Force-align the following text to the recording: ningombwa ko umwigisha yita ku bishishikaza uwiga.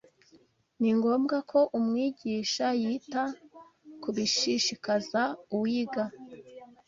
ningombwa 0.79 1.35
ko 1.51 1.59
umwigisha 1.77 2.65
yita 2.81 3.23
ku 4.01 4.09
bishishikaza 4.15 5.21
uwiga. 5.55 6.03